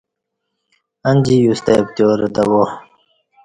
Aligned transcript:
انجی 1.09 1.35
یوستہ 1.43 1.73
پتیارہ 1.87 2.27
دوا 2.35 2.63